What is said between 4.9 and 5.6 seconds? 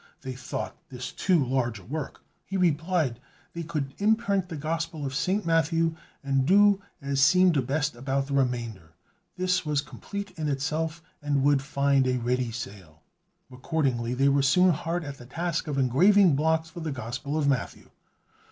of St.